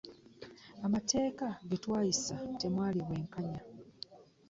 Amateeka 0.85 1.45
ge 1.67 1.77
twayisa 1.83 2.35
temwali 2.59 2.99
bwenkanya. 3.07 3.61